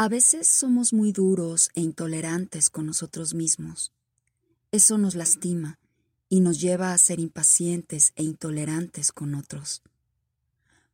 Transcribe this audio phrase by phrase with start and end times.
[0.00, 3.92] A veces somos muy duros e intolerantes con nosotros mismos.
[4.70, 5.80] Eso nos lastima
[6.28, 9.82] y nos lleva a ser impacientes e intolerantes con otros.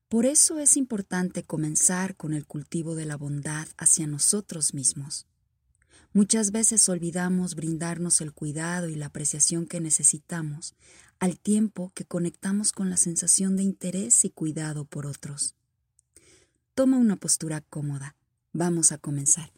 [0.08, 5.26] Por eso es importante comenzar con el cultivo de la bondad hacia nosotros mismos.
[6.14, 10.72] Muchas veces olvidamos brindarnos el cuidado y la apreciación que necesitamos
[11.18, 15.54] al tiempo que conectamos con la sensación de interés y cuidado por otros.
[16.74, 18.16] Toma una postura cómoda.
[18.56, 19.50] Vamos a comenzar.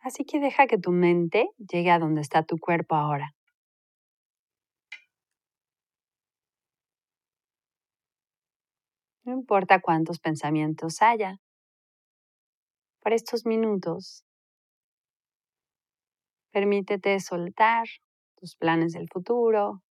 [0.00, 3.36] Así que deja que tu mente llegue a donde está tu cuerpo ahora.
[9.24, 11.38] No importa cuántos pensamientos haya.
[13.00, 14.24] Por estos minutos,
[16.52, 17.86] permítete soltar
[18.36, 19.82] tus planes del futuro,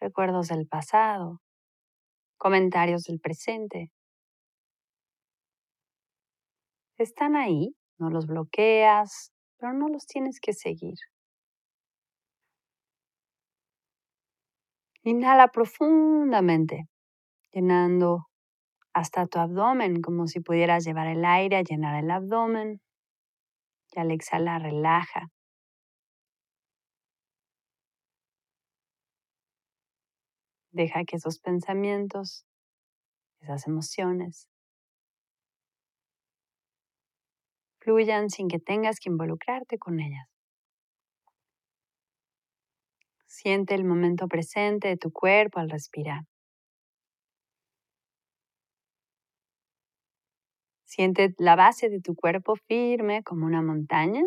[0.00, 1.40] recuerdos del pasado,
[2.38, 3.90] comentarios del presente.
[6.98, 10.96] Están ahí, no los bloqueas, pero no los tienes que seguir.
[15.04, 16.86] Inhala profundamente,
[17.52, 18.28] llenando
[18.92, 22.80] hasta tu abdomen, como si pudieras llevar el aire a llenar el abdomen.
[23.94, 25.28] Y al exhalar, relaja.
[30.72, 32.46] Deja que esos pensamientos,
[33.40, 34.48] esas emociones,
[37.80, 40.26] fluyan sin que tengas que involucrarte con ellas.
[43.26, 46.22] Siente el momento presente de tu cuerpo al respirar.
[50.84, 54.22] Siente la base de tu cuerpo firme como una montaña,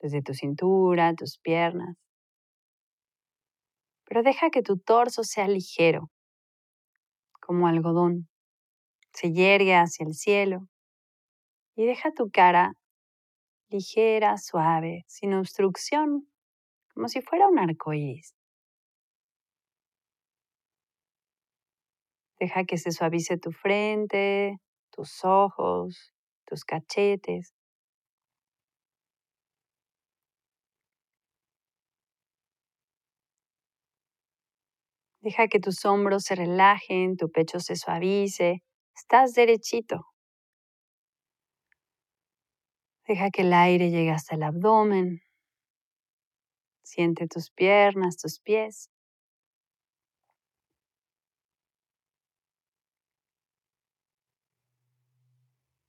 [0.00, 1.96] desde tu cintura, tus piernas.
[4.10, 6.10] Pero deja que tu torso sea ligero,
[7.40, 8.28] como algodón.
[9.12, 10.66] Se yergue hacia el cielo
[11.76, 12.72] y deja tu cara
[13.68, 16.28] ligera, suave, sin obstrucción,
[16.92, 18.34] como si fuera un arco iris.
[22.40, 24.58] Deja que se suavice tu frente,
[24.90, 26.12] tus ojos,
[26.46, 27.54] tus cachetes.
[35.30, 38.64] Deja que tus hombros se relajen, tu pecho se suavice.
[38.96, 40.06] Estás derechito.
[43.06, 45.20] Deja que el aire llegue hasta el abdomen.
[46.82, 48.90] Siente tus piernas, tus pies.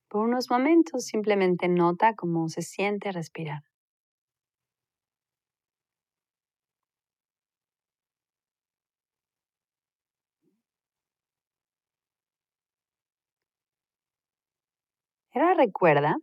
[0.08, 3.71] Por unos momentos simplemente nota cómo se siente respirar.
[15.34, 16.16] Ahora recuerda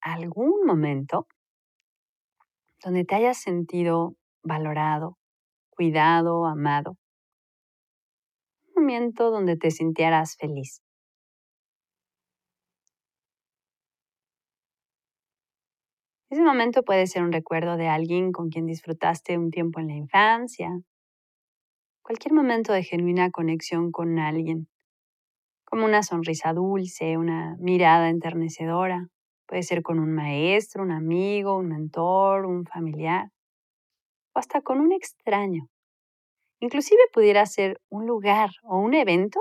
[0.00, 1.26] algún momento
[2.84, 5.18] donde te hayas sentido valorado,
[5.70, 6.96] cuidado, amado.
[8.76, 10.80] Un momento donde te sintieras feliz.
[16.28, 19.94] Ese momento puede ser un recuerdo de alguien con quien disfrutaste un tiempo en la
[19.94, 20.68] infancia,
[22.02, 24.68] cualquier momento de genuina conexión con alguien,
[25.74, 29.08] como una sonrisa dulce, una mirada enternecedora.
[29.44, 33.30] Puede ser con un maestro, un amigo, un mentor, un familiar,
[34.36, 35.66] o hasta con un extraño.
[36.60, 39.40] Inclusive pudiera ser un lugar o un evento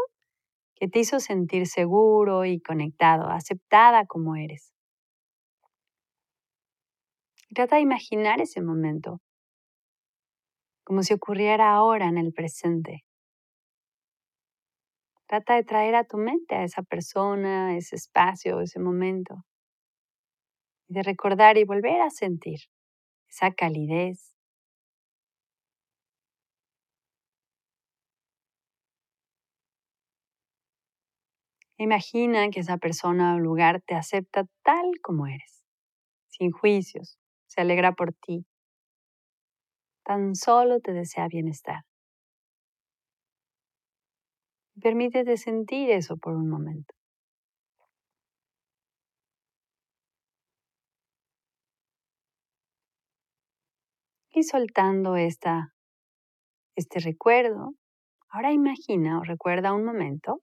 [0.74, 4.74] que te hizo sentir seguro y conectado, aceptada como eres.
[7.54, 9.20] Trata de imaginar ese momento,
[10.84, 13.04] como si ocurriera ahora en el presente.
[15.30, 19.44] Trata de traer a tu mente a esa persona, ese espacio, ese momento.
[20.90, 22.60] Y de recordar y volver a sentir
[23.30, 24.34] esa calidez.
[31.78, 35.64] Imagina que esa persona o lugar te acepta tal como eres,
[36.30, 38.46] sin juicios, se alegra por ti.
[40.06, 41.84] Tan solo te desea bienestar.
[44.86, 46.94] Permítete sentir eso por un momento.
[54.32, 55.74] Y soltando esta,
[56.76, 57.74] este recuerdo,
[58.30, 60.42] ahora imagina o recuerda un momento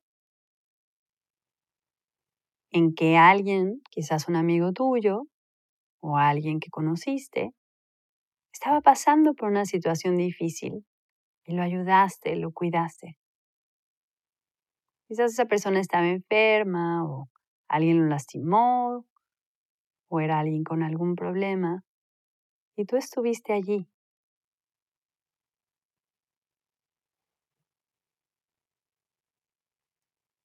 [2.73, 5.23] en que alguien, quizás un amigo tuyo,
[6.03, 7.53] o alguien que conociste,
[8.53, 10.85] estaba pasando por una situación difícil
[11.45, 13.19] y lo ayudaste, lo cuidaste.
[15.11, 17.29] Quizás esa persona estaba enferma o
[17.67, 19.05] alguien lo lastimó
[20.09, 21.83] o era alguien con algún problema
[22.77, 23.89] y tú estuviste allí.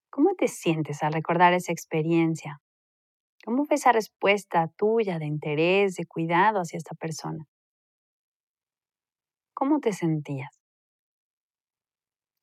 [0.09, 2.59] ¿Cómo te sientes al recordar esa experiencia?
[3.45, 7.45] ¿Cómo fue esa respuesta tuya de interés, de cuidado hacia esta persona?
[9.53, 10.55] ¿Cómo te sentías?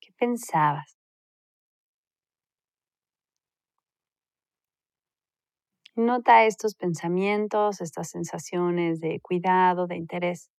[0.00, 1.01] ¿Qué pensabas?
[5.96, 10.50] Nota estos pensamientos, estas sensaciones de cuidado, de interés.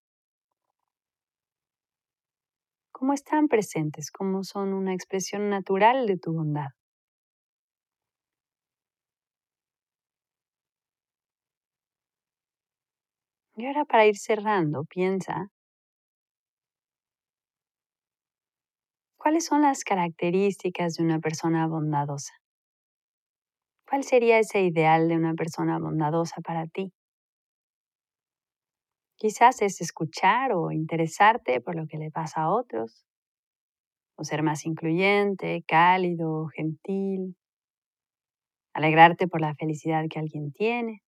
[2.92, 4.10] ¿Cómo están presentes?
[4.10, 6.68] ¿Cómo son una expresión natural de tu bondad?
[13.56, 15.50] Y ahora para ir cerrando, piensa,
[19.18, 22.32] ¿cuáles son las características de una persona bondadosa?
[23.94, 26.92] ¿Cuál sería ese ideal de una persona bondadosa para ti?
[29.16, 33.06] Quizás es escuchar o interesarte por lo que le pasa a otros,
[34.16, 37.36] o ser más incluyente, cálido, gentil,
[38.72, 41.04] alegrarte por la felicidad que alguien tiene,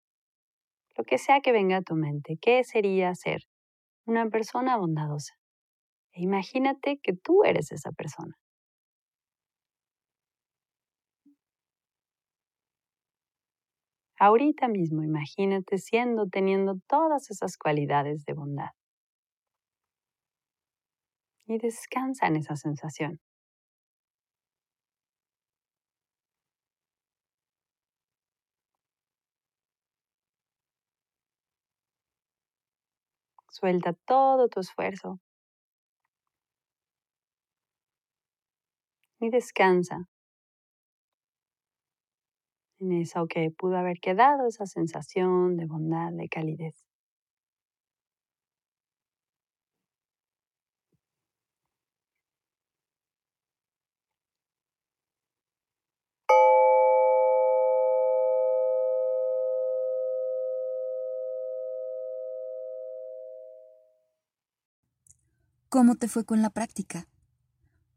[0.97, 3.41] lo que sea que venga a tu mente, ¿qué sería ser
[4.07, 5.35] una persona bondadosa?
[6.13, 8.37] E imagínate que tú eres esa persona.
[14.19, 18.71] Ahorita mismo imagínate siendo, teniendo todas esas cualidades de bondad.
[21.49, 23.21] Y descansa en esa sensación.
[33.51, 35.19] Suelta todo tu esfuerzo.
[39.21, 40.07] Y descansa
[42.81, 46.75] en eso que pudo haber quedado, esa sensación de bondad, de calidez.
[65.69, 67.07] ¿Cómo te fue con la práctica?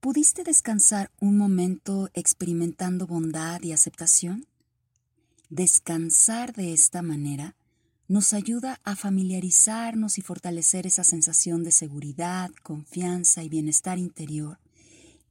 [0.02, 4.49] ¿Pudiste descansar un momento experimentando bondad y aceptación?
[5.50, 7.56] Descansar de esta manera
[8.08, 14.60] nos ayuda a familiarizarnos y fortalecer esa sensación de seguridad, confianza y bienestar interior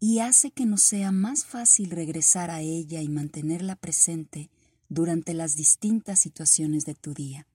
[0.01, 4.51] y hace que nos sea más fácil regresar a ella y mantenerla presente
[4.89, 7.47] durante las distintas situaciones de tu día.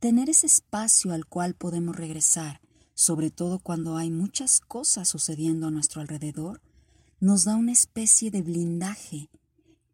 [0.00, 2.60] Tener ese espacio al cual podemos regresar,
[2.94, 6.60] sobre todo cuando hay muchas cosas sucediendo a nuestro alrededor,
[7.18, 9.30] nos da una especie de blindaje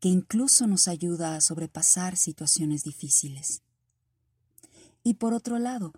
[0.00, 3.62] que incluso nos ayuda a sobrepasar situaciones difíciles.
[5.04, 5.92] Y por otro lado,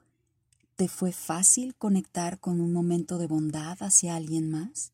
[0.77, 4.93] ¿te fue fácil conectar con un momento de bondad hacia alguien más?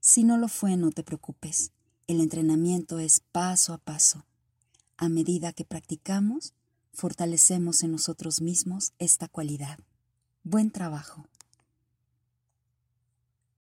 [0.00, 1.72] Si no lo fue, no te preocupes.
[2.06, 4.24] El entrenamiento es paso a paso.
[4.96, 6.54] A medida que practicamos,
[6.92, 9.78] fortalecemos en nosotros mismos esta cualidad.
[10.44, 11.26] Buen trabajo.